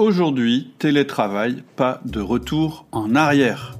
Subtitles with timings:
[0.00, 3.76] Aujourd'hui, télétravail, pas de retour en arrière.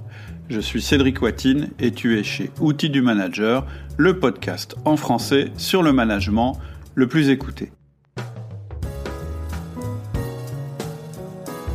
[0.50, 5.50] Je suis Cédric Watine et tu es chez Outils du Manager, le podcast en français
[5.56, 6.58] sur le management
[6.94, 7.72] le plus écouté.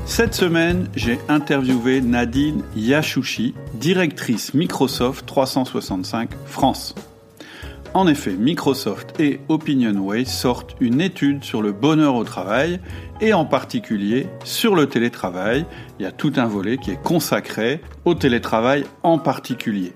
[0.06, 6.94] Cette semaine, j'ai interviewé Nadine Yashouchi, directrice Microsoft 365 France.
[7.96, 12.82] En effet, Microsoft et OpinionWay sortent une étude sur le bonheur au travail
[13.22, 15.66] et en particulier sur le télétravail.
[15.98, 19.94] Il y a tout un volet qui est consacré au télétravail en particulier.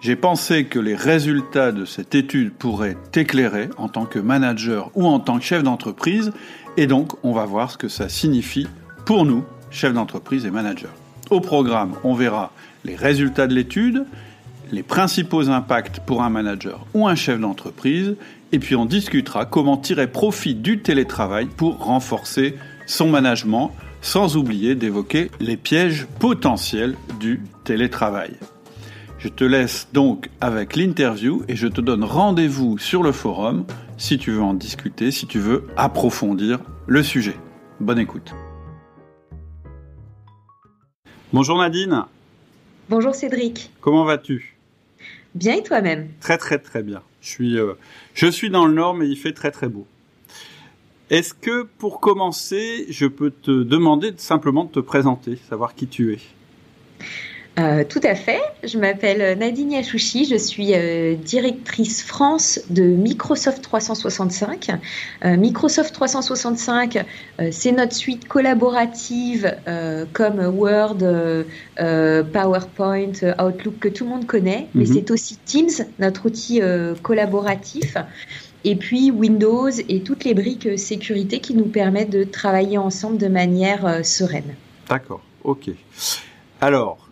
[0.00, 5.06] J'ai pensé que les résultats de cette étude pourraient t'éclairer en tant que manager ou
[5.06, 6.32] en tant que chef d'entreprise
[6.78, 8.66] et donc on va voir ce que ça signifie
[9.04, 10.86] pour nous, chefs d'entreprise et managers.
[11.28, 12.50] Au programme, on verra
[12.84, 14.06] les résultats de l'étude,
[14.72, 18.16] les principaux impacts pour un manager ou un chef d'entreprise,
[18.52, 22.56] et puis on discutera comment tirer profit du télétravail pour renforcer
[22.86, 28.32] son management, sans oublier d'évoquer les pièges potentiels du télétravail.
[29.18, 33.66] Je te laisse donc avec l'interview et je te donne rendez-vous sur le forum
[33.98, 37.36] si tu veux en discuter, si tu veux approfondir le sujet.
[37.80, 38.32] Bonne écoute.
[41.32, 42.04] Bonjour Nadine.
[42.88, 43.70] Bonjour Cédric.
[43.80, 44.49] Comment vas-tu?
[45.34, 46.08] Bien et toi-même?
[46.20, 47.02] Très très très bien.
[47.20, 47.74] Je suis, euh,
[48.14, 49.86] je suis dans le nord, mais il fait très très beau.
[51.10, 56.14] Est-ce que pour commencer, je peux te demander simplement de te présenter, savoir qui tu
[56.14, 56.18] es?
[57.58, 58.40] Euh, tout à fait.
[58.62, 60.24] Je m'appelle Nadine Yachouchi.
[60.24, 64.70] Je suis euh, directrice France de Microsoft 365.
[65.24, 67.04] Euh, Microsoft 365,
[67.50, 69.56] c'est notre suite collaborative
[70.12, 70.98] comme Word,
[71.76, 74.94] PowerPoint, Outlook que tout le monde connaît, mais mhm.
[74.94, 76.60] c'est aussi Teams, notre outil
[77.02, 77.96] collaboratif.
[78.64, 83.28] Et puis Windows et toutes les briques sécurité qui nous permettent de travailler ensemble de
[83.28, 84.54] manière sereine.
[84.88, 85.70] D'accord, ok.
[86.60, 87.09] Alors,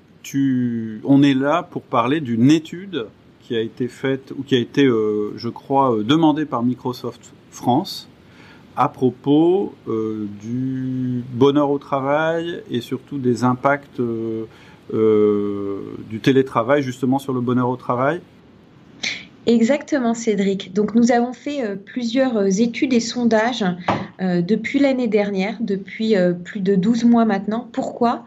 [1.04, 3.06] on est là pour parler d'une étude
[3.40, 7.32] qui a été faite ou qui a été, euh, je crois, euh, demandée par Microsoft
[7.50, 8.08] France
[8.76, 14.00] à propos euh, du bonheur au travail et surtout des impacts
[14.90, 18.20] du télétravail justement sur le bonheur au travail.
[19.48, 20.74] Exactement, Cédric.
[20.74, 23.64] Donc, nous avons fait euh, plusieurs euh, études et sondages
[24.20, 27.66] euh, depuis l'année dernière, depuis plus de 12 mois maintenant.
[27.72, 28.26] Pourquoi?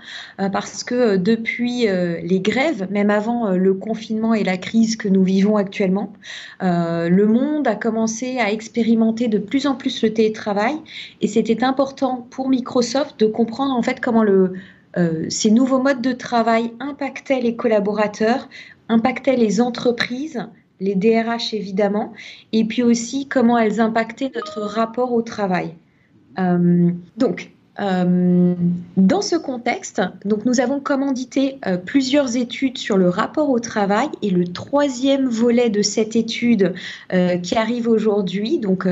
[0.51, 5.57] Parce que depuis les grèves, même avant le confinement et la crise que nous vivons
[5.57, 6.13] actuellement,
[6.61, 10.75] le monde a commencé à expérimenter de plus en plus le télétravail
[11.19, 14.23] et c'était important pour Microsoft de comprendre en fait comment
[15.29, 18.47] ces nouveaux modes de travail impactaient les collaborateurs,
[18.87, 20.47] impactaient les entreprises
[20.81, 22.11] les DRH évidemment,
[22.51, 25.75] et puis aussi comment elles impactaient notre rapport au travail.
[26.39, 28.53] Euh, donc, euh,
[28.97, 34.09] dans ce contexte, donc nous avons commandité euh, plusieurs études sur le rapport au travail
[34.21, 36.73] et le troisième volet de cette étude
[37.43, 38.59] qui arrive aujourd'hui.
[38.59, 38.87] Donc,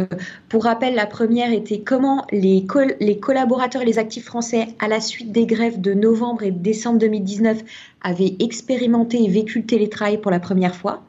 [0.50, 2.66] pour rappel, la première était comment les,
[3.00, 7.00] les collaborateurs et les actifs français, à la suite des grèves de novembre et décembre
[7.00, 7.64] 2019,
[8.02, 11.04] avaient expérimenté et vécu le télétravail pour la première fois.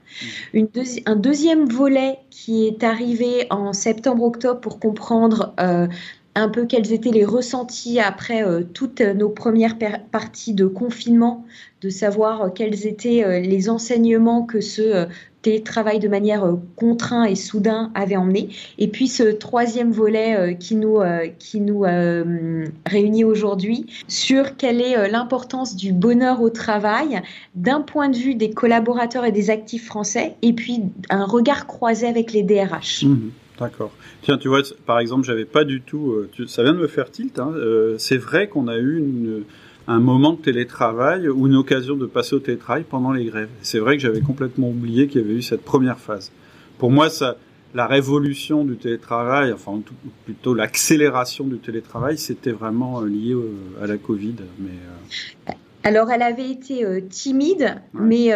[0.54, 0.64] Mmh.
[1.06, 5.86] Un deuxième volet qui est arrivé en septembre-octobre pour comprendre euh,
[6.34, 9.76] un peu quels étaient les ressentis après euh, toutes nos premières
[10.10, 11.44] parties de confinement,
[11.82, 15.06] de savoir euh, quels étaient euh, les enseignements que ce
[15.42, 18.50] télétravail de manière contraint et soudain avait emmené.
[18.76, 20.98] Et puis ce troisième volet qui nous,
[21.38, 21.86] qui nous
[22.84, 27.22] réunit aujourd'hui sur quelle est l'importance du bonheur au travail
[27.54, 32.06] d'un point de vue des collaborateurs et des actifs français, et puis un regard croisé
[32.06, 33.04] avec les DRH.
[33.04, 33.30] Mmh.
[33.60, 33.92] D'accord.
[34.22, 36.12] Tiens, tu vois, par exemple, j'avais pas du tout.
[36.12, 37.38] Euh, ça vient de me faire tilt.
[37.38, 39.44] Hein, euh, c'est vrai qu'on a eu
[39.86, 43.50] un moment de télétravail ou une occasion de passer au télétravail pendant les grèves.
[43.60, 46.32] C'est vrai que j'avais complètement oublié qu'il y avait eu cette première phase.
[46.78, 47.36] Pour moi, ça,
[47.74, 49.78] la révolution du télétravail, enfin
[50.24, 53.36] plutôt l'accélération du télétravail, c'était vraiment euh, lié
[53.82, 54.36] à la Covid.
[54.58, 58.34] Mais alors, elle avait été timide, mais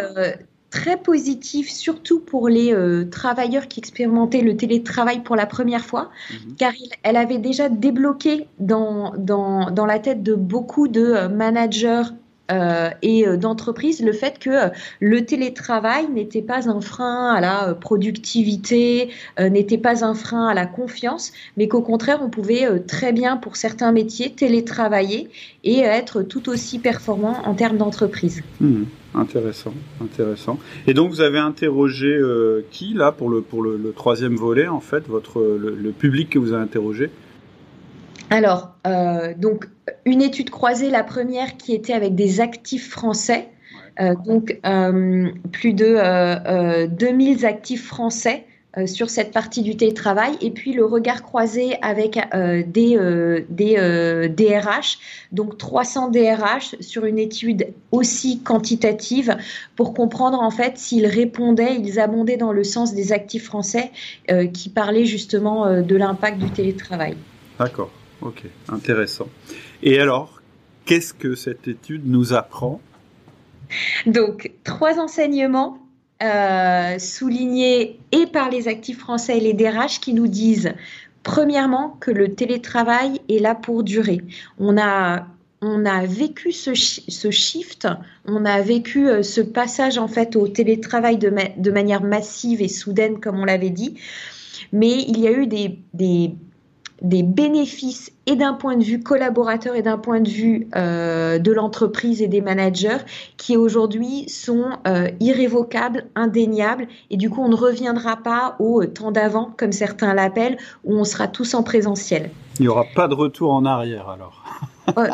[0.69, 6.09] très positif, surtout pour les euh, travailleurs qui expérimentaient le télétravail pour la première fois,
[6.31, 6.55] mhm.
[6.55, 6.73] car
[7.03, 12.03] elle avait déjà débloqué dans, dans, dans, la tête de beaucoup de euh, managers
[12.51, 14.69] euh, et euh, d'entreprise le fait que euh,
[14.99, 19.09] le télétravail n'était pas un frein à la productivité,
[19.39, 23.55] n'était pas un frein à la confiance, mais qu'au contraire, on pouvait très bien, pour
[23.55, 25.29] certains métiers, télétravailler
[25.63, 28.43] et être tout aussi performant en termes d'entreprise.
[28.59, 28.83] Hmm,
[29.13, 30.59] intéressant, intéressant.
[30.87, 32.19] Et donc, vous avez interrogé
[32.71, 36.39] qui, là, pour le, pour le, troisième volet, en fait, votre, le, le public que
[36.39, 37.09] vous avez interrogé?
[38.35, 38.75] Alors,
[39.37, 39.67] donc,
[40.05, 43.47] une étude croisée, la première qui était avec des actifs français,
[44.25, 44.59] donc
[45.51, 48.45] plus de 2000 actifs français
[48.77, 50.33] euh, sur cette partie du télétravail.
[50.41, 53.75] Et puis le regard croisé avec euh, des, euh, des
[54.35, 54.97] DRH,
[55.31, 59.37] donc 300 DRH sur une étude aussi quantitative
[59.77, 63.91] pour comprendre en fait s'ils répondaient, ils abondaient dans le sens des actifs français
[64.53, 67.15] qui parlaient justement de l'impact du télétravail.
[67.59, 67.89] D'accord,
[68.21, 69.27] ok, intéressant.
[69.83, 70.41] Et alors,
[70.85, 72.81] qu'est-ce que cette étude nous apprend?
[74.05, 75.79] Donc, trois enseignements
[76.23, 80.73] euh, souligné et par les actifs français et les DRH qui nous disent,
[81.23, 84.21] premièrement, que le télétravail est là pour durer.
[84.57, 85.27] On a
[85.61, 87.87] on a vécu ce, ce, shift,
[88.25, 92.67] on a vécu euh, ce passage en fait au télétravail de, de manière massive et
[92.67, 93.97] soudaine, comme on l'avait dit.
[94.71, 96.35] Mais il y a eu des, des
[97.01, 101.51] des bénéfices et d'un point de vue collaborateur et d'un point de vue euh, de
[101.51, 102.97] l'entreprise et des managers
[103.37, 109.11] qui aujourd'hui sont euh, irrévocables, indéniables et du coup on ne reviendra pas au temps
[109.11, 112.31] d'avant comme certains l'appellent où on sera tous en présentiel.
[112.59, 114.43] Il n'y aura pas de retour en arrière alors.
[114.99, 115.07] Euh,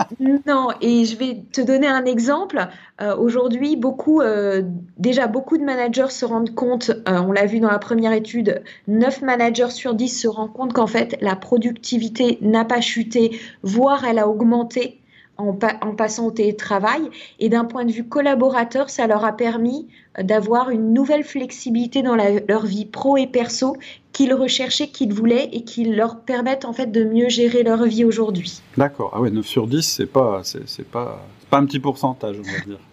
[0.45, 2.67] non, et je vais te donner un exemple.
[3.01, 4.63] Euh, aujourd'hui, beaucoup, euh,
[4.97, 9.21] déjà beaucoup de managers se rendent compte, on l'a vu dans la première étude, 9
[9.21, 14.19] managers sur 10 se rendent compte qu'en fait la productivité n'a pas chuté, voire elle
[14.19, 15.00] a augmenté
[15.41, 17.01] en, passant au télétravail.
[17.39, 19.87] Et d'un point de vue collaborateur, ça leur a permis
[20.21, 23.77] d'avoir une nouvelle flexibilité dans leur vie pro et perso
[24.11, 28.03] qu'ils recherchaient, qu'ils voulaient et qui leur permettent en fait de mieux gérer leur vie
[28.03, 28.61] aujourd'hui.
[28.77, 29.11] D'accord.
[29.13, 32.65] Ah ouais, 9 sur 10, c'est pas, c'est, pas, pas un petit pourcentage, on va
[32.65, 32.79] dire.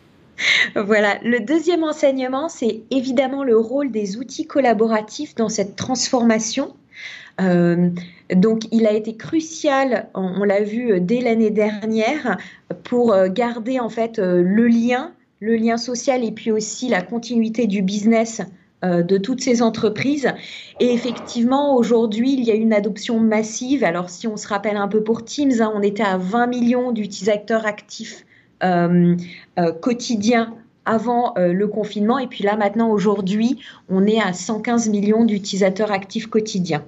[0.77, 1.19] Voilà.
[1.25, 6.75] Le deuxième enseignement, c'est évidemment le rôle des outils collaboratifs dans cette transformation.
[7.41, 7.91] Euh,
[8.35, 12.39] donc, il a été crucial, on, l'a vu euh, dès l'année dernière,
[12.85, 17.67] pour euh, garder en fait le lien, le lien social et puis aussi la continuité
[17.67, 18.43] du business
[18.85, 20.33] de toutes ces entreprises.
[20.79, 23.83] Et effectivement, aujourd'hui, il y a une adoption massive.
[23.83, 26.93] Alors, si on se rappelle un peu pour Teams, hein, on était à 20 millions
[26.93, 28.25] d'utilisateurs actifs
[29.81, 30.55] quotidiens
[30.85, 32.21] avant le confinement.
[32.21, 33.59] Et puis là, maintenant, aujourd'hui,
[33.89, 36.85] on est à 115 millions d'utilisateurs actifs quotidiens.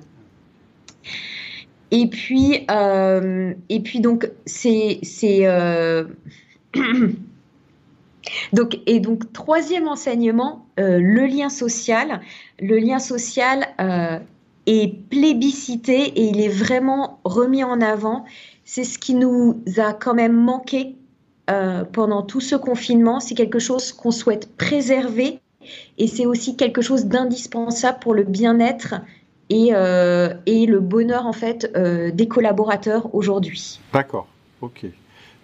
[1.90, 5.00] Et puis, euh, et puis donc, c'est.
[5.24, 6.04] Euh,
[8.52, 12.20] donc, et donc, troisième enseignement, euh, le lien social.
[12.60, 13.66] Le lien social
[14.66, 18.24] est plébiscité et il est vraiment remis en avant.
[18.64, 20.94] C'est ce qui nous a quand même manqué
[21.92, 23.18] pendant tout ce confinement.
[23.18, 25.40] C'est quelque chose qu'on souhaite préserver
[25.98, 28.94] et c'est aussi quelque chose d'indispensable pour le bien-être
[29.52, 33.80] euh, et, le bonheur en fait euh, des collaborateurs aujourd'hui.
[33.92, 34.28] D'accord,
[34.60, 34.86] ok.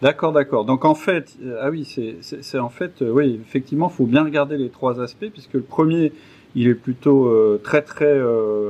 [0.03, 0.65] D'accord, d'accord.
[0.65, 1.85] Donc en fait, euh, ah oui,
[2.21, 6.13] c'est en fait, oui, effectivement, il faut bien regarder les trois aspects, puisque le premier,
[6.55, 7.31] il est plutôt
[7.63, 8.19] très très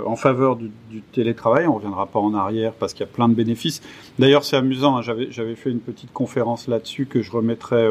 [0.06, 0.70] en faveur du,
[1.12, 1.66] télétravail.
[1.66, 3.82] On reviendra pas en arrière parce qu'il y a plein de bénéfices.
[4.18, 4.96] D'ailleurs, c'est amusant.
[4.96, 7.86] Hein, j'avais fait une petite conférence là-dessus que je remettrai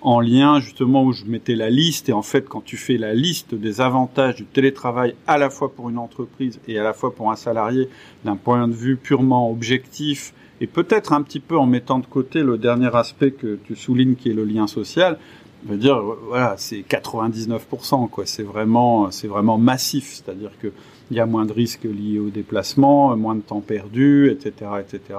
[0.00, 2.08] en lien justement où je mettais la liste.
[2.08, 5.72] Et en fait, quand tu fais la liste des avantages du télétravail à la fois
[5.72, 7.88] pour une entreprise et à la fois pour un salarié,
[8.24, 12.42] d'un point de vue purement objectif, et peut-être un petit peu en mettant de côté
[12.42, 15.18] le dernier aspect que tu soulignes qui est le lien social,
[15.64, 18.24] je veux dire, voilà, c'est 99%, quoi.
[18.24, 20.12] C'est vraiment, c'est vraiment massif.
[20.14, 20.72] C'est-à-dire que
[21.10, 25.18] il y a moins de risques liés au déplacement, moins de temps perdu, etc., etc.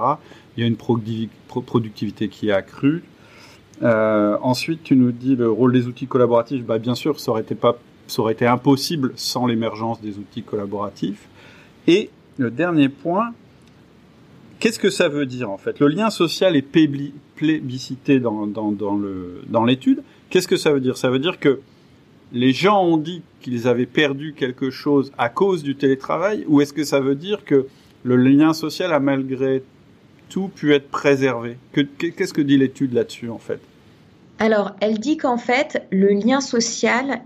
[0.56, 3.02] Il y a une productivité qui est accrue.
[3.82, 6.64] Euh, ensuite, tu nous dis le rôle des outils collaboratifs.
[6.64, 10.42] Bah, bien sûr, ça aurait été pas, ça aurait été impossible sans l'émergence des outils
[10.42, 11.28] collaboratifs.
[11.86, 13.32] Et le dernier point,
[14.58, 15.78] qu'est-ce que ça veut dire en fait?
[15.80, 16.66] Le lien social est
[17.36, 20.02] plébiscité dans, dans, dans l'étude.
[20.30, 20.96] Qu'est-ce que ça veut dire?
[20.96, 21.60] Ça veut dire que
[22.32, 26.72] les gens ont dit qu'ils avaient perdu quelque chose à cause du télétravail, ou est-ce
[26.72, 27.66] que ça veut dire que
[28.04, 29.62] le lien social a malgré
[30.28, 31.58] tout pu être préservé.
[31.72, 33.60] Qu'est-ce que dit l'étude là-dessus en fait?
[34.38, 37.22] Alors, elle dit qu'en fait, le lien social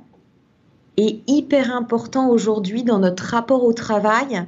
[0.96, 4.44] est hyper important aujourd'hui dans notre rapport au travail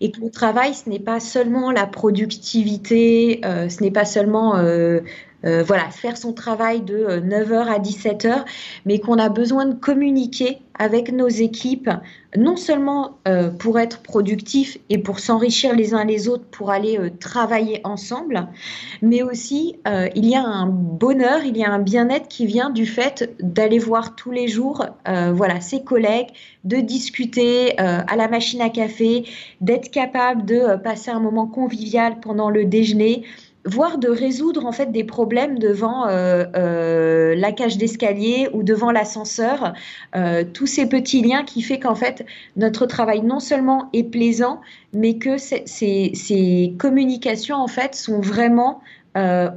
[0.00, 4.56] et que le travail, ce n'est pas seulement la productivité, euh, ce n'est pas seulement
[4.56, 5.00] euh,
[5.44, 8.44] euh, voilà, faire son travail de 9h euh, à 17h,
[8.86, 11.90] mais qu'on a besoin de communiquer avec nos équipes,
[12.36, 16.98] non seulement euh, pour être productifs et pour s'enrichir les uns les autres, pour aller
[17.20, 18.48] travailler ensemble,
[19.02, 19.76] mais aussi
[20.14, 23.78] il y a un bonheur, il y a un bien-être qui vient du fait d'aller
[23.78, 24.84] voir tous les jours
[25.32, 26.28] voilà, ses collègues,
[26.64, 29.24] de discuter à la machine à café,
[29.60, 33.24] d'être capable de passer un moment convivial pendant le déjeuner
[33.64, 38.90] voire de résoudre en fait des problèmes devant euh, euh, la cage d'escalier ou devant
[38.90, 39.74] l'ascenseur,
[40.16, 42.24] euh, tous ces petits liens qui fait qu'en fait
[42.56, 44.60] notre travail non seulement est plaisant,
[44.92, 48.80] mais que ces, communications en fait sont vraiment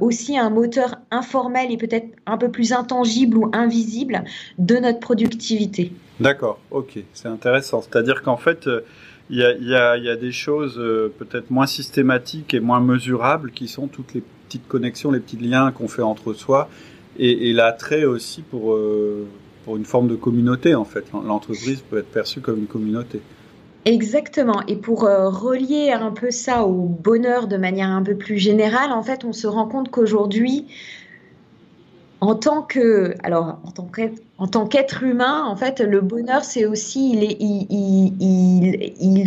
[0.00, 4.24] aussi un moteur informel et peut-être un peu plus intangible ou invisible
[4.58, 5.92] de notre productivité.
[6.18, 7.80] D'accord, ok, c'est intéressant.
[7.80, 8.68] C'est-à-dire qu'en fait,
[9.32, 9.74] il y
[10.08, 14.68] a, des choses euh, peut-être moins systématiques et moins mesurables qui sont toutes les petites
[14.68, 16.68] connexions, les petits liens qu'on fait entre soi
[17.18, 19.26] et, l'attrait aussi pour, euh,
[19.64, 21.06] pour une forme de communauté en fait.
[21.12, 23.22] L'entreprise peut être perçue comme une communauté.
[23.86, 24.62] Exactement.
[24.68, 28.92] Et pour euh, relier un peu ça au bonheur de manière un peu plus générale,
[28.92, 30.66] en fait, on se rend compte qu'aujourd'hui,
[32.22, 33.58] en tant que, alors,
[34.38, 37.10] en tant qu'être humain, en fait, le bonheur, c'est aussi,
[37.40, 38.71] il,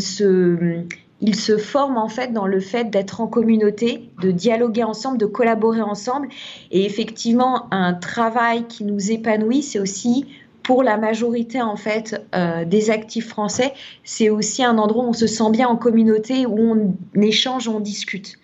[0.01, 0.83] se,
[1.21, 5.25] il se forme en fait dans le fait d'être en communauté, de dialoguer ensemble, de
[5.25, 6.27] collaborer ensemble.
[6.71, 10.25] Et effectivement, un travail qui nous épanouit, c'est aussi
[10.63, 13.73] pour la majorité en fait euh, des actifs français,
[14.03, 17.79] c'est aussi un endroit où on se sent bien en communauté, où on échange, on
[17.79, 18.37] discute.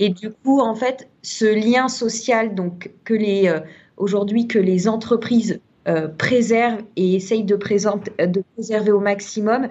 [0.00, 3.60] Et du coup, en fait, ce lien social donc que les euh,
[3.96, 9.68] aujourd'hui que les entreprises euh, préservent et essayent de, de, préserver au maximum,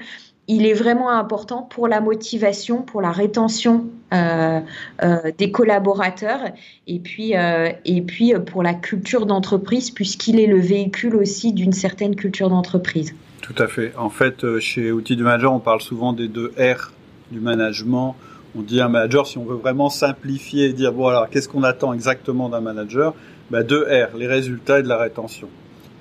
[0.48, 4.60] il est vraiment important pour la motivation, pour la rétention euh,
[5.04, 6.40] euh, des collaborateurs
[6.88, 12.16] et puis, et puis pour la culture d'entreprise, puisqu'il est le véhicule aussi d'une certaine
[12.16, 13.14] culture d'entreprise.
[13.42, 13.94] Tout à fait.
[13.98, 16.92] En fait, chez Outils du Manager, on parle souvent des deux R
[17.32, 18.16] du management.
[18.58, 21.94] On dit un manager, si on veut vraiment simplifier et dire, bon qu'est-ce qu'on attend
[21.94, 23.14] exactement d'un manager?
[23.50, 25.48] Bah, Deux R, les résultats et de la rétention.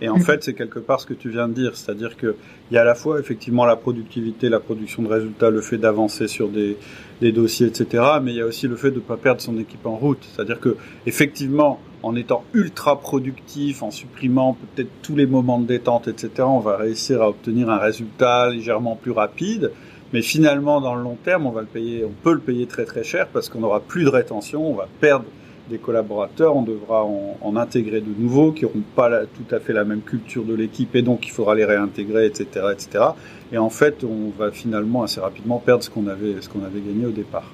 [0.03, 2.35] Et en fait, c'est quelque part ce que tu viens de dire, c'est-à-dire qu'il
[2.71, 6.29] y a à la fois effectivement la productivité, la production de résultats, le fait d'avancer
[6.29, 6.77] sur des,
[7.23, 8.05] des, dossiers, etc.
[8.23, 10.23] Mais il y a aussi le fait de ne pas perdre son équipe en route.
[10.23, 10.77] C'est-à-dire que
[11.07, 16.61] effectivement, en étant ultra productif, en supprimant peut-être tous les moments de détente, etc., on
[16.61, 19.73] va réussir à obtenir un résultat légèrement plus rapide.
[20.13, 22.85] Mais finalement, dans le long terme, on va le payer, on peut le payer très
[22.85, 25.25] très cher parce qu'on n'aura plus de rétention, on va perdre
[25.69, 29.85] des collaborateurs, on devra en, intégrer de nouveaux qui n'auront pas tout à fait la
[29.85, 33.05] même culture de l'équipe et donc il faudra les réintégrer, etc., etc.
[33.53, 36.81] Et en fait, on va finalement assez rapidement perdre ce qu'on avait, ce qu'on avait
[36.81, 37.53] gagné au départ.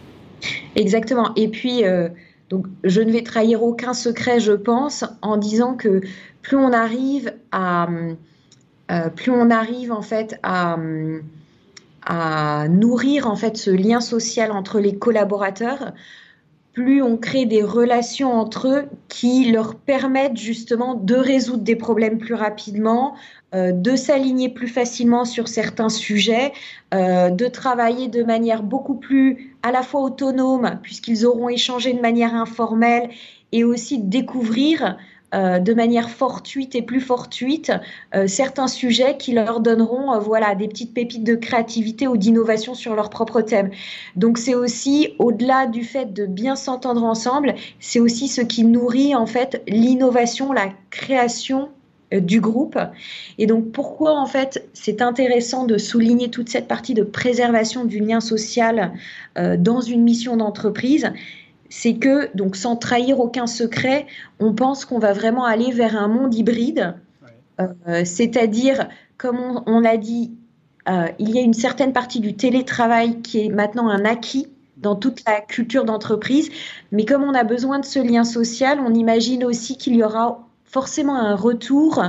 [0.75, 1.33] Exactement.
[1.37, 2.09] Et puis, euh,
[2.51, 6.01] donc, je ne vais trahir aucun secret, je pense, en disant que
[6.43, 7.89] plus on arrive à,
[8.91, 10.77] euh, plus on arrive en fait à
[12.05, 15.93] à nourrir en fait ce lien social entre les collaborateurs,
[16.73, 22.19] plus on crée des relations entre eux qui leur permettent justement de résoudre des problèmes
[22.19, 23.15] plus rapidement,
[23.55, 26.53] euh, de s'aligner plus facilement sur certains sujets,
[26.95, 32.01] euh, de travailler de manière beaucoup plus à la fois autonome puisqu'ils auront échangé de
[32.01, 33.11] manière informelle
[33.53, 34.97] et aussi découvrir
[35.35, 37.73] euh, de manière fortuite et plus fortuite
[38.15, 42.75] euh, certains sujets qui leur donneront euh, voilà des petites pépites de créativité ou d'innovation
[42.75, 43.71] sur leur propre thème.
[44.15, 49.15] Donc c'est aussi au-delà du fait de bien s'entendre ensemble, c'est aussi ce qui nourrit
[49.15, 51.71] en fait l'innovation, la création
[52.13, 52.79] du groupe.
[53.39, 58.01] Et donc pourquoi en fait c'est intéressant de souligner toute cette partie de préservation du
[58.01, 58.93] lien social
[59.35, 61.11] dans une mission d'entreprise,
[61.75, 64.07] c'est que, donc sans trahir aucun secret,
[64.41, 66.97] on pense qu'on va vraiment aller vers un monde hybride,
[67.61, 70.33] euh, c'est-à-dire, comme on, l'a dit,
[70.87, 74.97] euh, il y a une certaine partie du télétravail qui est maintenant un acquis dans
[74.97, 76.51] toute la culture d'entreprise,
[76.91, 80.47] mais comme on a besoin de ce lien social, on imagine aussi qu'il y aura
[80.73, 82.03] forcément un retour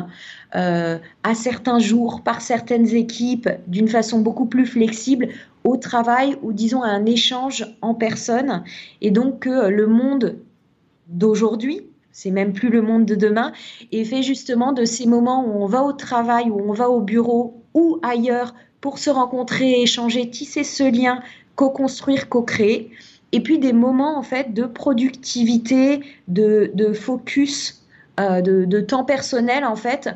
[0.56, 5.28] euh, à certains jours par certaines équipes d'une façon beaucoup plus flexible
[5.66, 8.64] au travail ou disons un échange en personne.
[9.02, 10.38] Et donc que le monde
[11.08, 11.82] d'aujourd'hui
[12.14, 13.52] c'est même plus le monde de demain
[13.92, 17.02] est fait justement de ces moments où on va au travail où on va au
[17.02, 21.22] bureau ou ailleurs pour se rencontrer, échanger, tisser ce lien,
[21.56, 22.92] co-construire, co-créer.
[23.32, 27.83] Et puis des moments en fait de productivité, de, de focus
[28.18, 30.10] de, temps personnel en fait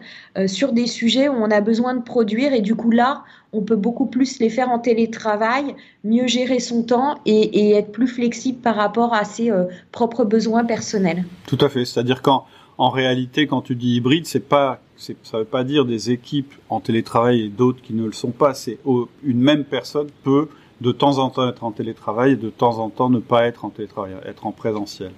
[0.46, 3.24] sur des sujets où on a besoin de produire et du coup là
[3.54, 8.08] on peut beaucoup plus les faire en télétravail, mieux gérer son temps et, être plus
[8.08, 9.52] flexible par rapport à ses
[9.92, 11.26] propres besoins personnels.
[11.48, 12.46] Tout à fait, c'est-à-dire quand
[12.78, 16.80] en réalité, quand tu dis hybride, c'est pas, ça veut pas dire des équipes en
[16.80, 18.54] télétravail et d'autres qui ne le sont pas.
[18.54, 18.78] C'est
[19.24, 20.50] une même personne peut
[20.82, 23.66] de temps en temps être en télétravail et de temps en temps ne pas être
[23.66, 25.12] en télétravail, être en présentiel.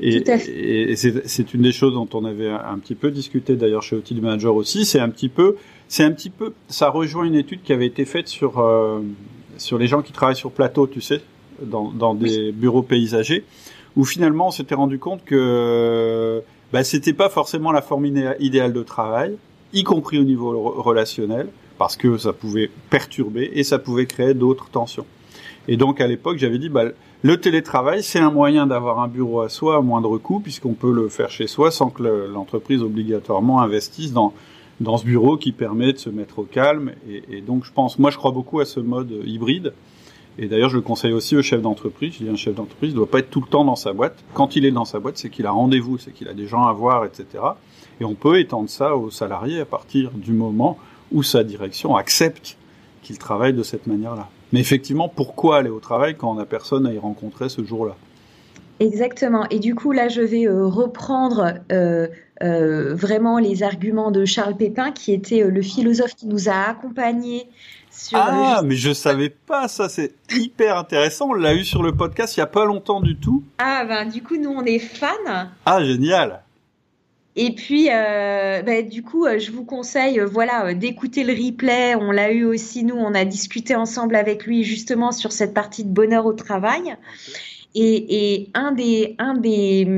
[0.00, 0.22] Et,
[0.90, 4.14] et c'est une des choses dont on avait un, petit peu discuté d'ailleurs chez Outil
[4.20, 4.84] Manager aussi.
[4.84, 5.56] C'est un petit peu,
[5.88, 9.00] c'est un petit peu, ça rejoint une étude qui avait été faite sur euh,
[9.58, 11.20] sur les gens qui travaillent sur plateau, tu sais,
[11.62, 13.44] dans, dans des bureaux paysagers,
[13.96, 16.42] où finalement on s'était rendu compte que
[16.72, 19.36] bah, c'était pas forcément la forme idéale de travail,
[19.72, 24.70] y compris au niveau relationnel, parce que ça pouvait perturber et ça pouvait créer d'autres
[24.70, 25.06] tensions.
[25.68, 26.86] Et donc à l'époque, j'avais dit, bah,
[27.22, 30.92] le télétravail, c'est un moyen d'avoir un bureau à soi à moindre coût, puisqu'on peut
[30.92, 34.32] le faire chez soi sans que l'entreprise obligatoirement investisse dans
[34.80, 36.92] dans ce bureau qui permet de se mettre au calme.
[37.08, 39.74] Et, donc je pense, moi je crois beaucoup à ce mode hybride.
[40.38, 42.14] Et d'ailleurs, je le conseille aussi aux chefs d'entreprise.
[42.14, 44.24] Je dis, un chef d'entreprise ne doit pas être tout le temps dans sa boîte.
[44.32, 46.64] Quand il est dans sa boîte, c'est qu'il a rendez-vous, c'est qu'il a des gens
[46.64, 47.26] à voir, etc.
[48.00, 50.78] Et on peut étendre ça aux salariés à partir du moment
[51.12, 52.56] où sa direction accepte
[53.02, 54.30] qu'il travaille de cette manière-là.
[54.52, 57.96] Mais effectivement, pourquoi aller au travail quand on n'a personne à y rencontrer ce jour-là?
[58.80, 59.46] Exactement.
[59.50, 62.08] Et du coup, là, je vais euh, reprendre euh,
[62.42, 67.46] euh, vraiment les arguments de Charles Pépin, qui était le philosophe qui nous a accompagnés
[68.12, 71.30] ah, mais je savais pas ça, c'est hyper intéressant.
[71.30, 73.42] On l'a eu sur le podcast il y a pas longtemps du tout.
[73.58, 75.48] Ah ben du coup nous on est fans.
[75.66, 76.42] Ah génial.
[77.42, 81.94] Et puis, euh, ben, du coup, euh, je vous conseille, euh, voilà, d'écouter le replay.
[81.94, 85.82] On l'a eu aussi nous, on a discuté ensemble avec lui justement sur cette partie
[85.84, 86.94] de bonheur au travail.
[87.74, 89.88] Et, et, un des, un des,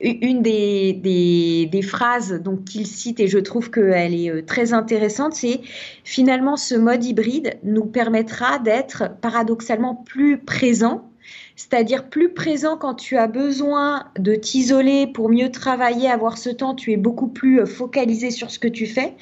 [0.00, 5.60] une des, des, phrases donc qu'il cite et je trouve qu'elle est très intéressante, c'est
[6.04, 11.11] finalement ce mode hybride nous permettra d'être paradoxalement plus présent,
[11.56, 16.74] c'est-à-dire plus présent quand tu as besoin de t'isoler pour mieux travailler, avoir ce temps,
[16.74, 19.14] tu es beaucoup plus euh, focalisé sur ce que tu fais,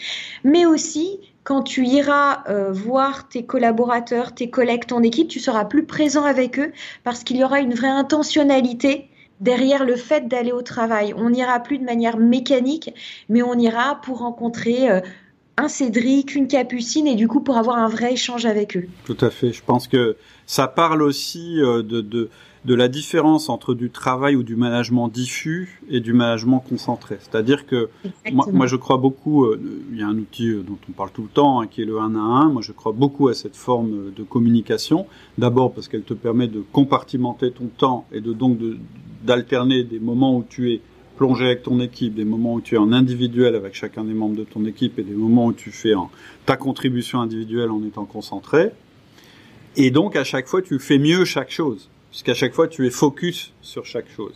[0.44, 5.64] mais aussi quand tu iras euh, voir tes collaborateurs, tes collègues, ton équipe, tu seras
[5.64, 9.08] plus présent avec eux parce qu'il y aura une vraie intentionnalité
[9.40, 11.14] derrière le fait d'aller au travail.
[11.16, 12.94] On n'ira plus de manière mécanique,
[13.28, 15.00] mais on ira pour rencontrer euh,
[15.60, 18.86] un Cédric, une Capucine, et du coup pour avoir un vrai échange avec eux.
[19.04, 19.52] Tout à fait.
[19.52, 22.30] Je pense que ça parle aussi euh, de, de,
[22.64, 27.18] de la différence entre du travail ou du management diffus et du management concentré.
[27.20, 27.88] C'est-à-dire que
[28.32, 29.60] moi, moi, je crois beaucoup, euh,
[29.92, 31.98] il y a un outil dont on parle tout le temps, hein, qui est le
[31.98, 32.50] 1 à 1.
[32.50, 35.06] Moi, je crois beaucoup à cette forme de communication.
[35.38, 38.76] D'abord parce qu'elle te permet de compartimenter ton temps et de donc de,
[39.22, 40.80] d'alterner des moments où tu es
[41.20, 44.36] plongé avec ton équipe, des moments où tu es en individuel avec chacun des membres
[44.36, 45.92] de ton équipe et des moments où tu fais
[46.46, 48.70] ta contribution individuelle en étant concentré.
[49.76, 52.90] Et donc à chaque fois tu fais mieux chaque chose, puisqu'à chaque fois tu es
[52.90, 54.32] focus sur chaque chose.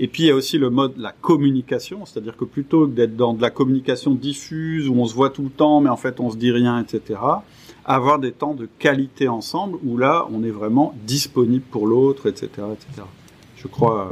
[0.00, 3.14] Et puis il y a aussi le mode la communication, c'est-à-dire que plutôt que d'être
[3.14, 6.18] dans de la communication diffuse où on se voit tout le temps mais en fait
[6.18, 7.20] on se dit rien, etc.
[7.84, 12.48] Avoir des temps de qualité ensemble où là on est vraiment disponible pour l'autre, etc.,
[12.72, 13.02] etc.
[13.54, 14.08] Je crois.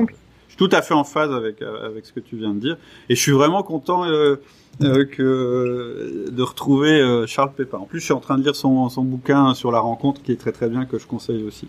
[0.60, 2.76] Tout à fait en phase avec euh, avec ce que tu viens de dire,
[3.08, 4.36] et je suis vraiment content euh,
[4.82, 7.78] euh, que de retrouver Charles Pépin.
[7.78, 10.32] En plus, je suis en train de lire son son bouquin sur la rencontre, qui
[10.32, 11.66] est très très bien, que je conseille aussi.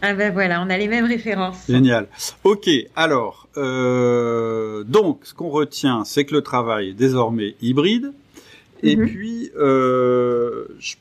[0.00, 1.64] Ah ben voilà, on a les mêmes références.
[1.68, 2.06] Génial.
[2.44, 8.12] Ok, alors donc ce qu'on retient, c'est que le travail est désormais hybride.
[8.82, 9.06] Et mm-hmm.
[9.06, 10.94] puis, euh, je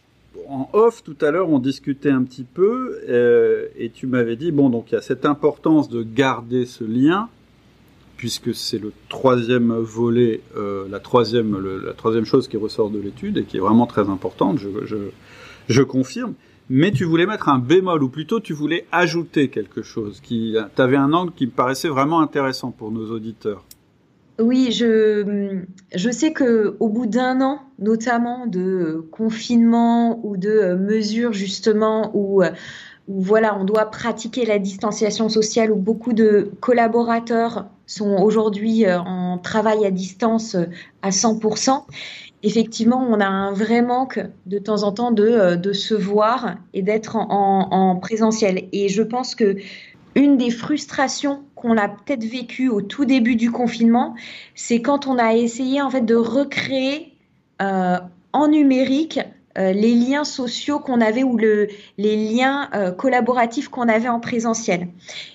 [0.50, 4.52] en off tout à l'heure, on discutait un petit peu euh, et tu m'avais dit
[4.52, 7.30] bon donc il y a cette importance de garder ce lien
[8.18, 13.38] puisque c'est le troisième volet, euh, la troisième la troisième chose qui ressort de l'étude
[13.38, 14.60] et qui est vraiment très importante.
[15.70, 16.34] Je, confirme.
[16.70, 20.20] Mais tu voulais mettre un bémol, ou plutôt tu voulais ajouter quelque chose.
[20.20, 23.64] Qui, tu avais un angle qui me paraissait vraiment intéressant pour nos auditeurs.
[24.40, 31.34] Oui, je, je sais que au bout d'un an, notamment de confinement ou de mesures
[31.34, 32.42] justement où,
[33.10, 39.00] où, voilà, on doit pratiquer la distanciation sociale, où beaucoup de collaborateurs sont aujourd'hui euh,
[39.00, 40.56] en travail à distance
[41.02, 41.84] à 100%.
[42.42, 46.56] Effectivement, on a un vrai manque de temps en temps de, euh, de se voir
[46.74, 48.70] et d'être en, en présentiel.
[48.72, 49.58] Et je pense que
[50.16, 54.16] une des frustrations qu'on a peut-être vécues au tout début du confinement,
[54.56, 57.14] c'est quand on a essayé en fait de recréer
[57.62, 57.98] euh,
[58.34, 59.20] en numérique
[59.58, 61.68] les liens sociaux qu'on avait ou le,
[61.98, 64.88] les liens collaboratifs qu'on avait en présentiel.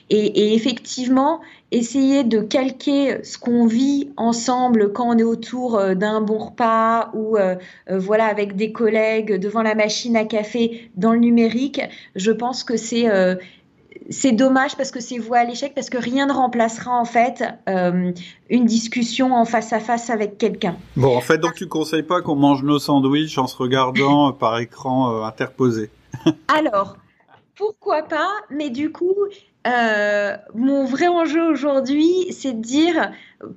[0.09, 6.39] Et, effectivement, essayer de calquer ce qu'on vit ensemble quand on est autour d'un bon
[6.39, 7.37] repas ou
[7.91, 11.83] voilà avec des collègues devant la machine à café dans le numérique,
[12.15, 13.11] je pense que c'est
[14.11, 17.45] c'est dommage parce que c'est voué à l'échec, parce que rien ne remplacera en fait
[17.69, 18.13] euh,
[18.51, 20.77] une discussion en face à face avec quelqu'un.
[20.97, 24.59] Bon, en fait, donc tu conseilles pas qu'on mange nos sandwichs en se regardant par
[24.59, 25.91] écran euh, interposé?
[26.49, 26.97] Alors,
[27.57, 29.15] pourquoi pas Mais du coup,
[29.67, 33.13] euh, mon vrai enjeu aujourd'hui, c'est de dire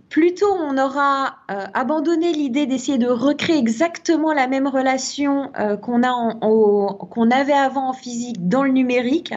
[0.10, 6.04] plutôt on aura euh, abandonné l'idée d'essayer de recréer exactement la même relation euh, qu'on
[6.04, 9.34] a qu'on avait avant en physique dans le numérique.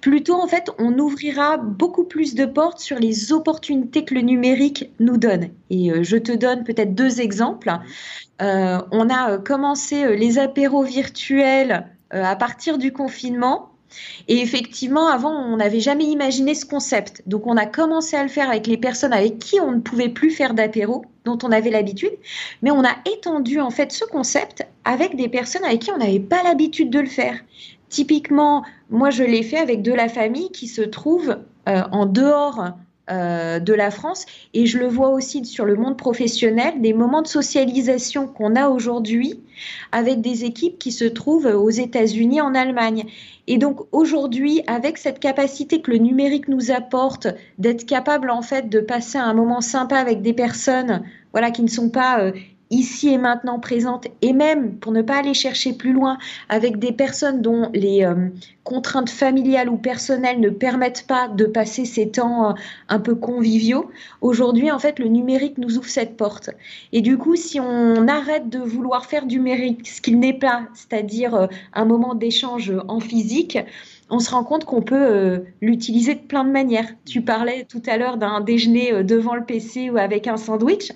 [0.00, 4.92] Plutôt en fait, on ouvrira beaucoup plus de portes sur les opportunités que le numérique
[4.98, 5.50] nous donne.
[5.70, 7.70] Et je te donne peut-être deux exemples.
[8.40, 13.69] on a commencé les apéros virtuels à partir du confinement.
[14.28, 17.22] Et effectivement, avant, on n'avait jamais imaginé ce concept.
[17.26, 20.08] Donc, on a commencé à le faire avec les personnes avec qui on ne pouvait
[20.08, 22.12] plus faire d'apéro, dont on avait l'habitude,
[22.62, 26.20] mais on a étendu en fait ce concept avec des personnes avec qui on n'avait
[26.20, 27.38] pas l'habitude de le faire.
[27.88, 32.70] Typiquement, moi, je l'ai fait avec de la famille qui se trouve euh, en dehors
[33.10, 34.24] de la France.
[34.54, 38.68] Et je le vois aussi sur le monde professionnel, des moments de socialisation qu'on a
[38.68, 39.40] aujourd'hui
[39.92, 43.04] avec des équipes qui se trouvent aux États-Unis, en Allemagne.
[43.46, 47.26] Et donc aujourd'hui, avec cette capacité que le numérique nous apporte,
[47.58, 51.68] d'être capable en fait de passer un moment sympa avec des personnes, voilà, qui ne
[51.68, 52.32] sont pas euh,
[52.70, 56.92] ici et maintenant présente, et même pour ne pas aller chercher plus loin avec des
[56.92, 58.28] personnes dont les euh,
[58.62, 62.52] contraintes familiales ou personnelles ne permettent pas de passer ces temps euh,
[62.88, 66.50] un peu conviviaux, aujourd'hui en fait le numérique nous ouvre cette porte.
[66.92, 70.62] Et du coup, si on arrête de vouloir faire du numérique ce qu'il n'est pas,
[70.74, 73.58] c'est-à-dire euh, un moment d'échange en physique,
[74.10, 76.88] on se rend compte qu'on peut l'utiliser de plein de manières.
[77.06, 80.90] Tu parlais tout à l'heure d'un déjeuner devant le PC ou avec un sandwich.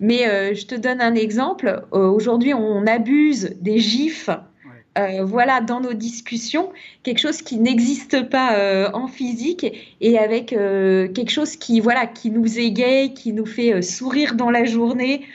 [0.00, 1.84] Mais euh, je te donne un exemple.
[1.92, 4.30] Euh, aujourd'hui, on abuse des gifs.
[4.98, 6.70] Euh, voilà, dans nos discussions,
[7.02, 9.66] quelque chose qui n'existe pas en physique
[10.00, 14.64] et avec quelque chose qui, voilà, qui nous égaye, qui nous fait sourire dans la
[14.64, 15.26] journée.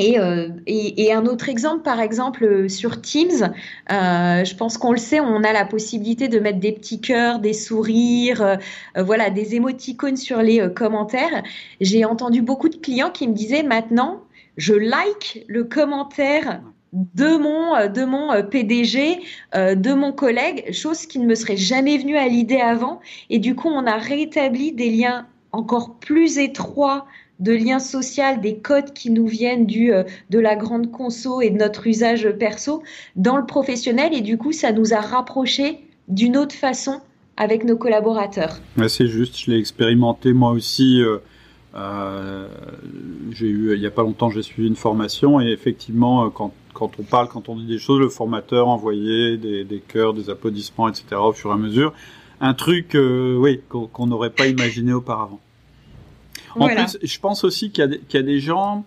[0.00, 3.52] Euh, et, un autre exemple, par exemple, euh, sur Teams,
[3.90, 7.38] euh, je pense qu'on le sait, on a la possibilité de mettre des petits cœurs,
[7.38, 8.58] des sourires,
[8.96, 11.42] voilà, des émoticônes sur les commentaires.
[11.80, 14.22] J'ai entendu beaucoup de clients qui me disaient maintenant,
[14.56, 19.20] je like le commentaire de mon, de mon PDG,
[19.54, 23.00] de mon collègue, chose qui ne me serait jamais venue à l'idée avant.
[23.28, 27.06] Et du coup, on a rétabli des liens encore plus étroits
[27.40, 31.50] de liens sociaux, des codes qui nous viennent du, euh, de la grande conso et
[31.50, 32.82] de notre usage perso
[33.16, 34.14] dans le professionnel.
[34.14, 37.00] Et du coup, ça nous a rapprochés d'une autre façon
[37.36, 38.58] avec nos collaborateurs.
[38.88, 41.00] c'est juste, je l'ai expérimenté moi aussi.
[41.00, 41.18] Euh,
[41.74, 42.48] euh,
[43.30, 46.90] j'ai eu, il n'y a pas longtemps, j'ai suivi une formation et effectivement, quand, quand,
[46.98, 50.88] on parle, quand on dit des choses, le formateur envoyait des, des cœurs, des applaudissements,
[50.88, 51.04] etc.
[51.12, 51.94] au fur et à mesure.
[52.40, 55.38] Un truc, oui, qu'on n'aurait pas imaginé auparavant.
[56.56, 58.84] En plus, je pense aussi qu'il y, a des gens,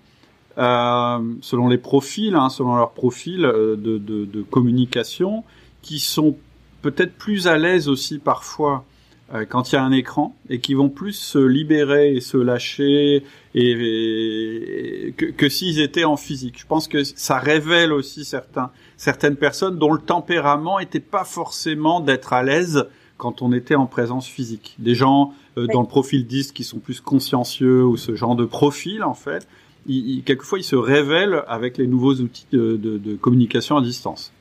[0.57, 5.43] euh, selon les profils, hein, selon leur profil euh, de, communication,
[5.81, 6.37] qui sont
[6.81, 8.85] peut-être plus à l'aise aussi parfois
[9.33, 12.37] euh, quand il y a un écran et qui vont plus se libérer et se
[12.37, 13.23] lâcher
[13.55, 16.59] et, que, s'ils étaient en physique.
[16.59, 21.99] Je pense que ça révèle aussi certains, certaines personnes dont le tempérament n'était pas forcément
[21.99, 22.87] d'être à l'aise
[23.23, 24.75] quand on était en présence physique.
[24.79, 28.43] Des gens euh, dans le profil 10 qui sont plus consciencieux ou ce genre de
[28.43, 29.47] profil en fait,
[30.25, 34.33] quelquefois ils se révèlent avec les nouveaux outils de communication à distance.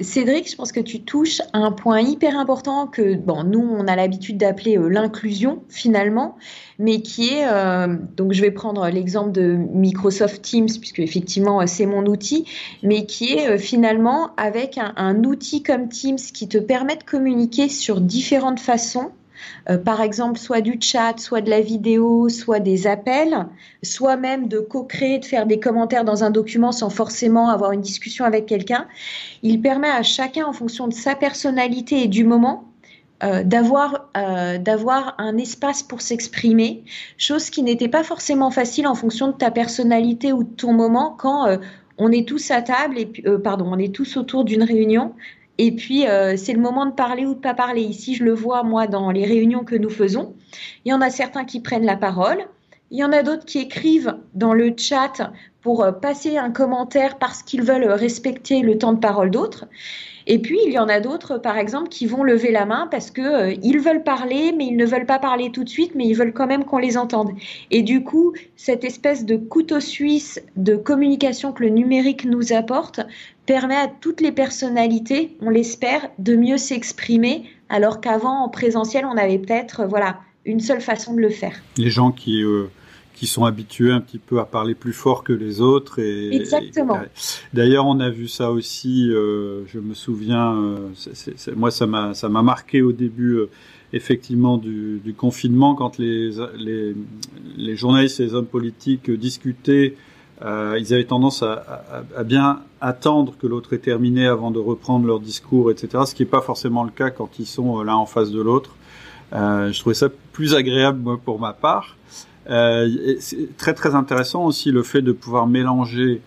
[0.00, 3.86] Cédric, je pense que tu touches à un point hyper important que bon, nous, on
[3.86, 6.36] a l'habitude d'appeler euh, l'inclusion finalement,
[6.80, 11.66] mais qui est, euh, donc je vais prendre l'exemple de Microsoft Teams, puisque effectivement euh,
[11.66, 12.44] c'est mon outil,
[12.82, 18.00] mais qui est finalement avec un outil comme Teams qui te permet de communiquer sur
[18.00, 19.12] différentes façons
[19.68, 23.46] euh, par exemple soit du chat, soit de la vidéo, soit des appels,
[23.82, 27.80] soit même de co-créer, de faire des commentaires dans un document sans forcément avoir une
[27.80, 28.86] discussion avec quelqu'un.
[29.42, 32.64] Il permet à chacun, en fonction de sa personnalité et du moment,
[33.22, 36.84] euh, d'avoir euh, d'avoir un espace pour s'exprimer,
[37.16, 41.14] chose qui n'était pas forcément facile en fonction de ta personnalité ou de ton moment
[41.16, 41.58] quand
[41.96, 43.06] on est tous à table et
[43.42, 45.14] pardon, on est tous autour d'une réunion
[45.58, 47.82] et puis, euh, c'est le moment de parler ou de pas parler.
[47.82, 50.34] Ici, je le vois, moi, dans les réunions que nous faisons.
[50.84, 52.44] Il y en a certains qui prennent la parole,
[52.90, 57.18] Il y en a d'autres qui écrivent dans le chat pour euh, passer un commentaire
[57.18, 59.66] parce qu'ils veulent respecter le temps de parole d'autres.
[60.26, 63.10] Et puis, il y en a d'autres, par exemple, qui vont lever la main parce
[63.10, 66.14] que euh, veulent parler, mais ils ne veulent pas parler tout de suite, mais ils
[66.14, 67.32] veulent quand même qu'on les entende.
[67.70, 73.00] Et du coup, cette espèce de couteau suisse de communication que le numérique nous apporte
[73.44, 79.16] permet à toutes les personnalités, on l'espère, de mieux s'exprimer, alors qu'avant, en présentiel, on
[79.18, 81.54] avait peut-être, voilà, une seule façon de le faire.
[81.76, 82.64] Les gens qui euh,
[83.14, 85.98] qui sont habitués un petit peu à parler plus fort que les autres.
[86.00, 86.98] Et, Exactement.
[87.52, 89.08] D'ailleurs, on a vu ça aussi.
[89.10, 90.88] Euh, je me souviens, euh,
[91.56, 93.34] moi, ça m'a ça m'a marqué au début.
[93.36, 93.50] Euh,
[93.92, 96.96] effectivement du, du, confinement, quand les, les,
[97.56, 99.94] les, journalistes et les hommes politiques discutaient,
[100.42, 104.58] euh, ils avaient tendance à, à, à bien attendre que l'autre ait terminé avant de
[104.58, 106.02] reprendre leur discours, etc.
[106.06, 108.74] Ce qui n'est pas forcément le cas quand ils sont l'un en face de l'autre.
[109.34, 111.96] Euh, je trouvais ça plus agréable moi, pour ma part.
[112.50, 116.20] Euh, c'est très très intéressant aussi le fait de pouvoir mélanger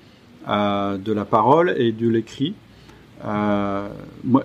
[0.50, 2.54] euh, de la parole et de l'écrit.
[3.26, 3.90] Euh,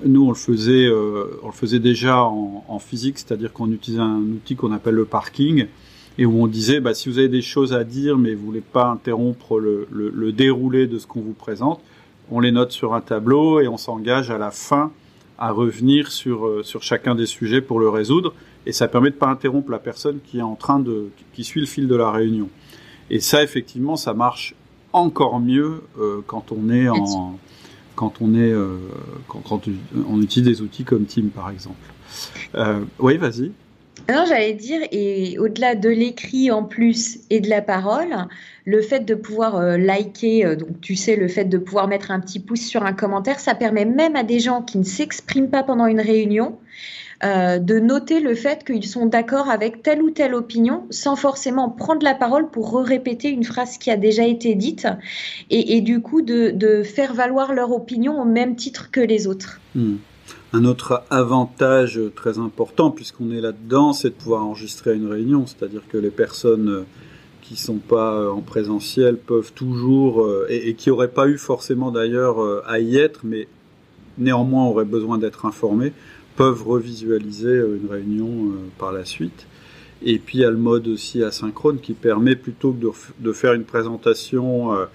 [0.05, 4.18] nous, on le faisait, euh, on le faisait déjà en, physique, c'est-à-dire qu'on utilisait un
[4.18, 5.66] outil qu'on appelle le parking,
[6.18, 8.62] et où on disait, bah, si vous avez des choses à dire, mais vous voulez
[8.62, 11.81] pas interrompre le, le, le déroulé de ce qu'on vous présente,
[12.33, 14.90] on les note sur un tableau et on s'engage à la fin
[15.38, 18.35] à revenir sur, sur chacun des sujets pour le résoudre
[18.66, 21.61] et ça permet de pas interrompre la personne qui est en train de qui suit
[21.61, 22.48] le fil de la réunion.
[23.11, 24.55] Et ça effectivement ça marche
[24.92, 27.38] encore mieux euh, quand on est en
[27.94, 28.79] quand on est euh,
[29.29, 29.62] quand, quand,
[30.09, 31.92] on utilise des outils comme Team par exemple.
[32.55, 33.53] Euh, oui, vas-y.
[34.09, 38.27] Alors j'allais dire, et au-delà de l'écrit en plus et de la parole,
[38.64, 42.11] le fait de pouvoir euh, liker, euh, donc tu sais, le fait de pouvoir mettre
[42.11, 45.51] un petit pouce sur un commentaire, ça permet même à des gens qui ne s'expriment
[45.51, 46.59] pas pendant une réunion
[47.24, 51.70] euh, de noter le fait qu'ils sont d'accord avec telle ou telle opinion sans forcément
[51.70, 54.88] prendre la parole pour répéter une phrase qui a déjà été dite
[55.50, 59.61] et, du coup de, faire valoir leur opinion au même titre que les autres.
[59.74, 59.96] Hmm.
[60.52, 65.82] Un autre avantage très important, puisqu'on est là-dedans, c'est de pouvoir enregistrer une réunion, c'est-à-dire
[65.88, 66.85] que les personnes
[67.40, 71.90] qui sont pas en présentiel peuvent toujours, euh, et, et qui n'auraient pas eu forcément
[71.90, 73.46] d'ailleurs euh, à y être, mais
[74.18, 75.92] néanmoins auraient besoin d'être informées,
[76.37, 79.47] peuvent revisualiser euh, une réunion euh, par la suite.
[80.05, 82.90] Et puis il y a le mode aussi asynchrone qui permet plutôt que de,
[83.21, 84.87] de faire une présentation euh,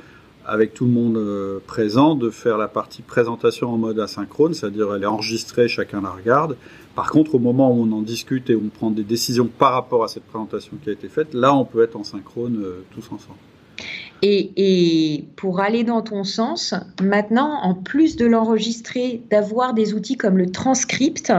[0.45, 5.04] avec tout le monde présent, de faire la partie présentation en mode asynchrone, c'est-à-dire elle
[5.04, 6.56] est enregistrée, chacun la regarde.
[6.95, 9.73] Par contre, au moment où on en discute et où on prend des décisions par
[9.73, 13.06] rapport à cette présentation qui a été faite, là on peut être en synchrone tous
[13.08, 13.39] ensemble.
[14.21, 20.17] Et, et, pour aller dans ton sens, maintenant, en plus de l'enregistrer, d'avoir des outils
[20.17, 21.32] comme le transcript,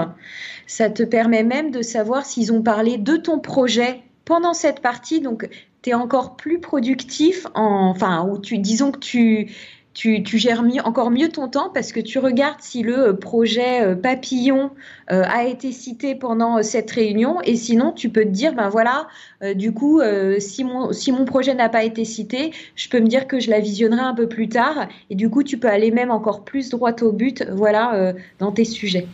[0.67, 5.21] ça te permet même de savoir s'ils ont parlé de ton projet pendant cette partie.
[5.21, 5.49] Donc,
[5.83, 9.51] tu es encore plus productif, en, enfin, ou tu, disons que tu,
[9.99, 13.95] tu, gères mieux, encore mieux ton temps parce que tu regardes si le projet euh,
[13.97, 14.71] papillon
[15.11, 17.41] euh, a été cité pendant euh, cette réunion.
[17.43, 19.09] Et sinon tu peux te dire ben voilà
[19.43, 23.01] euh, du coup euh, si mon si mon projet n'a pas été cité je peux
[23.01, 24.87] me dire que je la visionnerai un peu plus tard.
[25.11, 28.53] Et du coup tu peux aller même encore plus droit au but voilà euh, dans
[28.53, 29.09] tes sujets.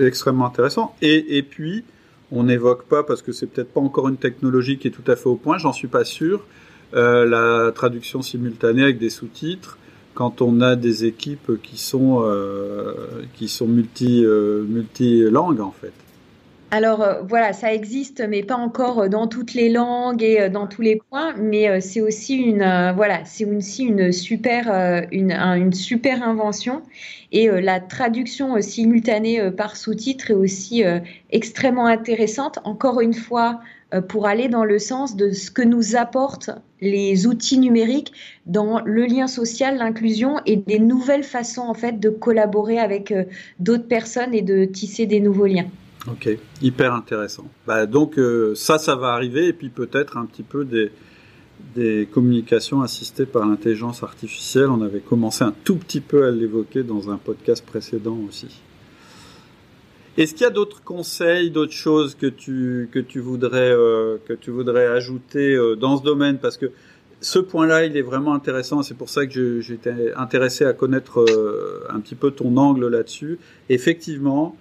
[0.00, 0.96] Extrêmement intéressant.
[1.00, 1.84] Et, et puis
[2.32, 5.14] on n'évoque pas parce que c'est peut-être pas encore une technologie qui est tout à
[5.14, 6.44] fait au point j'en suis pas sûr
[6.92, 9.78] la traduction simultanée avec des sous-titres
[10.14, 12.94] quand on a des équipes qui sont euh,
[13.34, 15.92] qui sont multi euh, multilangues en fait.
[16.70, 20.82] Alors euh, voilà, ça existe, mais pas encore dans toutes les langues et dans tous
[20.82, 21.34] les points.
[21.36, 26.82] Mais c'est aussi une voilà, c'est aussi une super une, une super invention.
[27.32, 30.84] Et la traduction simultanée par sous-titres est aussi
[31.30, 32.60] extrêmement intéressante.
[32.64, 33.60] Encore une fois,
[34.00, 38.12] pour aller dans le sens de ce que nous apportent les outils numériques
[38.46, 43.24] dans le lien social, l'inclusion et des nouvelles façons en fait de collaborer avec euh,
[43.58, 45.66] d'autres personnes et de tisser des nouveaux liens.
[46.06, 46.28] Ok,
[46.60, 47.46] hyper intéressant.
[47.66, 50.66] Bah, donc euh, ça, ça va arriver et puis peut-être un petit peu
[51.74, 54.68] des communications assistées par l'intelligence artificielle.
[54.68, 58.60] On avait commencé un tout petit peu à l'évoquer dans un podcast précédent aussi.
[60.16, 64.32] Est-ce qu'il y a d'autres conseils, d'autres choses que tu que tu voudrais euh, que
[64.32, 66.38] tu voudrais ajouter euh, dans ce domaine?
[66.38, 66.70] Parce que
[67.20, 68.82] ce point-là, il est vraiment intéressant.
[68.82, 73.38] C'est pour ça que j'étais intéressé à connaître euh, un petit peu ton angle là-dessus.
[73.70, 74.56] Effectivement,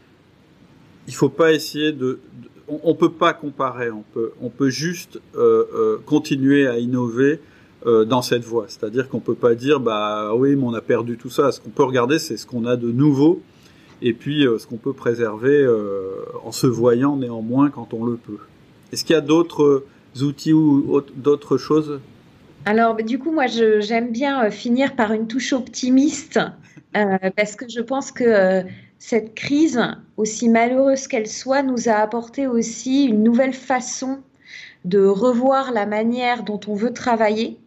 [1.08, 2.20] il faut pas essayer de,
[2.68, 3.92] on, on, peut pas comparer.
[3.92, 7.40] On peut on peut juste euh, euh, continuer à innover
[7.86, 8.66] euh, dans cette voie.
[8.68, 11.52] C'est-à-dire qu'on peut pas dire bah oui, mais on a perdu tout ça.
[11.52, 13.42] Ce qu'on peut regarder, c'est ce qu'on a de nouveau
[14.04, 18.18] et puis euh, ce qu'on peut préserver euh, en se voyant néanmoins quand on le
[18.18, 18.38] peut.
[18.92, 19.86] Est-ce qu'il y a d'autres
[20.22, 22.00] outils ou d'autres choses?
[22.66, 26.40] Alors, du coup, moi, j'aime bien finir par une touche optimiste
[26.94, 28.64] parce que je pense que
[29.00, 29.82] cette crise,
[30.16, 34.20] aussi malheureuse qu'elle soit, nous a apporté aussi une nouvelle façon
[34.86, 37.58] de revoir la manière dont on veut travailler.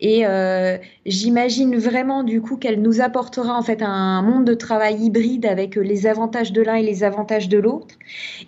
[0.00, 4.96] Et euh, j'imagine vraiment du coup qu'elle nous apportera en fait un monde de travail
[5.04, 7.94] hybride avec les avantages de l'un et les avantages de l'autre.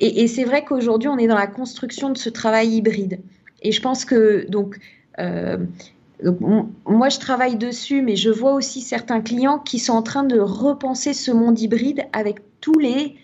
[0.01, 3.21] Et, c'est vrai qu'aujourd'hui on est dans la construction de ce travail hybride.
[3.61, 4.79] Et je pense que donc
[5.19, 5.59] euh,
[6.87, 10.39] moi, je travaille dessus, mais je vois aussi certains clients qui sont en train de
[10.39, 13.17] repenser ce monde hybride avec tous les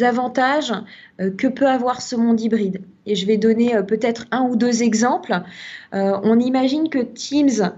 [0.00, 0.72] avantages
[1.20, 2.82] euh, que peut avoir ce monde hybride.
[3.06, 5.40] Et je vais donner euh, peut-être un ou deux exemples.
[5.94, 7.72] Euh, on imagine que Teams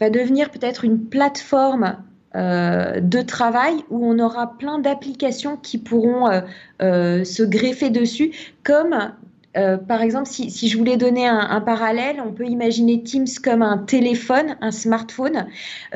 [0.00, 1.96] va devenir peut-être une plateforme
[2.34, 6.30] de travail où on aura plein d'applications qui pourront
[6.78, 8.30] se greffer dessus,
[8.62, 9.12] comme
[9.54, 14.56] par exemple, si, je voulais donner un, parallèle, on peut imaginer Teams comme un téléphone,
[14.60, 15.46] un smartphone,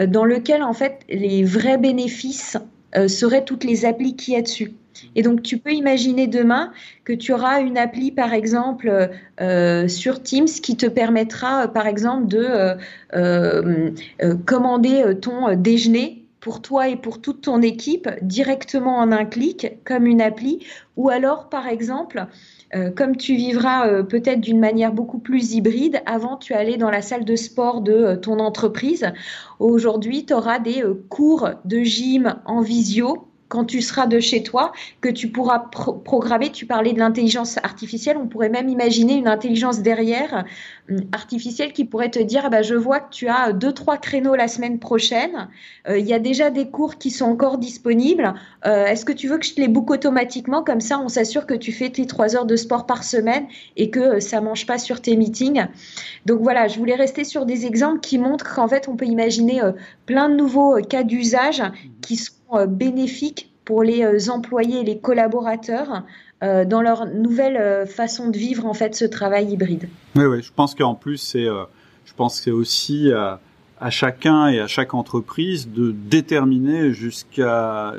[0.09, 2.57] dans lequel en fait les vrais bénéfices
[3.07, 4.73] seraient toutes les applis qu'il y a dessus.
[5.15, 6.73] Et donc, tu peux imaginer demain
[7.05, 9.11] que tu auras une appli, par exemple,
[9.89, 12.77] sur Teams qui te permettra, par exemple, de
[14.45, 20.07] commander ton déjeuner pour toi et pour toute ton équipe directement en un clic, comme
[20.07, 20.67] une appli.
[20.97, 22.27] Ou alors, par exemple,
[22.75, 26.91] euh, comme tu vivras euh, peut-être d'une manière beaucoup plus hybride, avant tu allais dans
[26.91, 29.07] la salle de sport de euh, ton entreprise.
[29.61, 34.73] Aujourd'hui, tu auras des cours de gym en visio quand tu seras de chez toi,
[35.03, 36.51] que tu pourras programmer.
[36.51, 40.47] Tu parlais de l'intelligence artificielle, on pourrait même imaginer une intelligence derrière
[40.89, 43.99] hum, artificielle qui pourrait te dire, ah bah, je vois que tu as deux, trois
[43.99, 45.51] créneaux la semaine prochaine.
[45.87, 48.33] Euh, il y a déjà des cours qui sont encore disponibles.
[48.65, 50.65] Euh, est-ce que tu veux que je te les book automatiquement?
[50.65, 53.45] Comme ça, on s'assure que tu fais tes trois heures de sport par semaine
[53.77, 55.67] et que euh, ça mange pas sur tes meetings.
[56.25, 59.61] Donc voilà, je voulais rester sur des exemples qui montrent qu'en fait, on peut imaginer
[60.07, 61.63] plein de nouveaux cas d'usage
[62.01, 66.05] qui sont euh, bénéfique pour les euh, employés et les collaborateurs
[66.43, 69.89] euh, dans leur nouvelle façon de vivre en fait ce travail hybride.
[70.17, 73.41] Oui, oui, je pense qu'en plus c'est, je pense que c'est aussi à,
[73.91, 77.95] chacun et à chaque entreprise de déterminer jusqu'à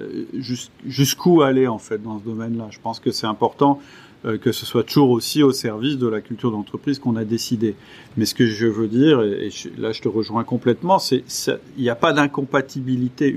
[0.85, 2.67] jusqu'où aller en fait dans ce domaine-là.
[2.69, 4.02] Je pense que c'est important euh,
[4.41, 7.75] que ce soit toujours aussi au service de la culture d'entreprise qu'on a décidé.
[8.15, 11.23] Mais ce que je veux dire, et, là je te rejoins complètement, c'est
[11.77, 13.35] il n'y a pas d'incompatibilité.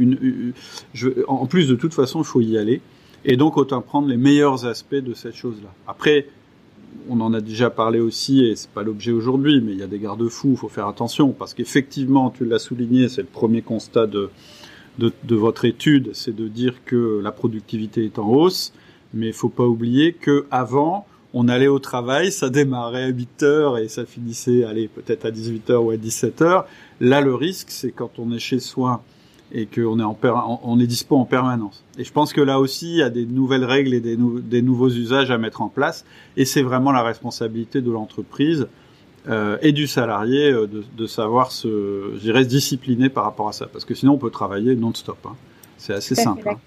[1.27, 2.81] En plus, de toute façon, il faut y aller.
[3.25, 5.72] Et donc, autant prendre les meilleurs aspects de cette chose-là.
[5.88, 6.29] Après,
[7.09, 9.88] on en a déjà parlé aussi, et c'est pas l'objet aujourd'hui, mais il y a
[9.88, 14.07] des garde-fous, il faut faire attention, parce qu'effectivement, tu l'as souligné, c'est le premier constat
[14.07, 14.31] de,
[14.99, 18.72] de, de votre étude, c'est de dire que la productivité est en hausse
[19.16, 23.42] mais il faut pas oublier que avant, on allait au travail, ça démarrait à 8
[23.42, 26.66] heures et ça finissait, allez, peut-être à 18 heures ou à 17 heures.
[27.00, 29.02] Là, le risque, c'est quand on est chez soi
[29.52, 30.18] et qu'on est en
[30.64, 31.85] on est dispo en permanence.
[31.98, 34.62] Et je pense que là aussi, il y a des nouvelles règles et des, des
[34.62, 36.05] nouveaux usages à mettre en place.
[36.37, 38.66] Et c'est vraiment la responsabilité de l'entreprise
[39.29, 43.52] euh, et du salarié euh, de, de, savoir se, j'irais, se discipliner par rapport à
[43.52, 43.66] ça.
[43.66, 45.18] Parce que sinon, on peut travailler non-stop.
[45.26, 45.37] Hein.
[45.76, 46.48] C'est assez simple.
[46.48, 46.59] Hein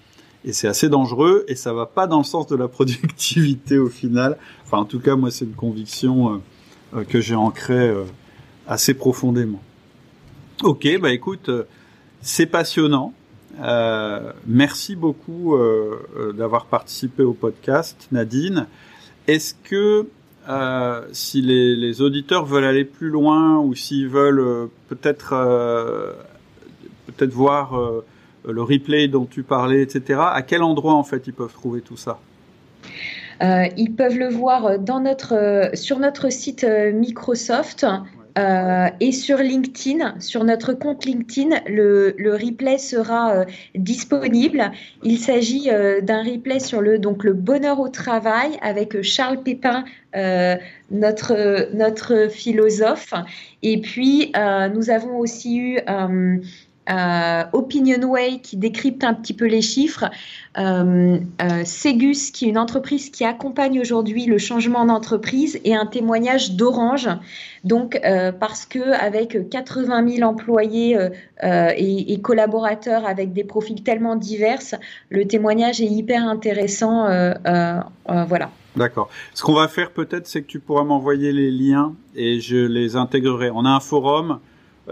[0.44, 3.88] et c'est assez dangereux et ça va pas dans le sens de la productivité au
[3.88, 4.36] final.
[4.64, 6.38] Enfin, en tout cas, moi, c'est une conviction euh,
[6.96, 8.04] euh, que j'ai ancrée euh,
[8.66, 9.60] assez profondément.
[10.62, 11.50] Ok, bah écoute,
[12.20, 13.14] c'est passionnant.
[14.46, 15.56] merci beaucoup
[16.36, 18.66] d'avoir participé au podcast, Nadine.
[19.26, 20.06] Est-ce que
[21.12, 25.34] si les, les, auditeurs veulent aller plus loin ou s'ils veulent peut-être
[27.20, 28.04] peut-être voir euh,
[28.44, 30.20] le replay dont tu parlais, etc.
[30.32, 32.18] À quel endroit en fait ils peuvent trouver tout ça?
[33.42, 37.86] Euh, Ils peuvent le voir dans notre, euh, sur notre site Microsoft.
[39.00, 44.70] et sur LinkedIn, sur notre compte LinkedIn, le, replay sera disponible.
[45.02, 45.68] Il s'agit
[46.02, 49.84] d'un replay sur le, donc, le bonheur au travail avec Charles Pépin,
[50.90, 53.12] notre, notre philosophe.
[53.62, 54.32] Et puis,
[54.74, 55.80] nous avons aussi eu
[56.88, 60.06] euh, Opinionway qui décrypte un petit peu les chiffres,
[60.58, 65.86] euh, euh, Segus qui est une entreprise qui accompagne aujourd'hui le changement d'entreprise et un
[65.86, 67.08] témoignage d'Orange.
[67.62, 68.00] Donc
[68.40, 70.96] parce que avec 80 000 employés
[71.42, 74.60] et, et, collaborateurs avec des profils tellement divers,
[75.10, 77.06] le témoignage est hyper intéressant.
[78.06, 78.50] voilà.
[78.76, 79.10] D'accord.
[79.34, 82.96] Ce qu'on va faire peut-être, c'est que tu pourras m'envoyer les liens et je les
[82.96, 83.50] intégrerai.
[83.50, 84.36] On a un forum euh,